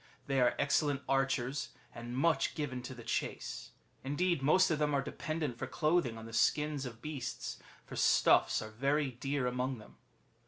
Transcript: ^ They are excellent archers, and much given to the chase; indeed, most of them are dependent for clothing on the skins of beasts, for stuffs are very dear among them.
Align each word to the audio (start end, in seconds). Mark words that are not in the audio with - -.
^ 0.01 0.03
They 0.25 0.41
are 0.41 0.55
excellent 0.57 1.03
archers, 1.07 1.73
and 1.93 2.17
much 2.17 2.55
given 2.55 2.81
to 2.81 2.95
the 2.95 3.03
chase; 3.03 3.69
indeed, 4.03 4.41
most 4.41 4.71
of 4.71 4.79
them 4.79 4.95
are 4.95 5.01
dependent 5.03 5.59
for 5.59 5.67
clothing 5.67 6.17
on 6.17 6.25
the 6.25 6.33
skins 6.33 6.87
of 6.87 7.03
beasts, 7.03 7.59
for 7.85 7.95
stuffs 7.95 8.63
are 8.63 8.71
very 8.71 9.11
dear 9.11 9.45
among 9.45 9.77
them. 9.77 9.97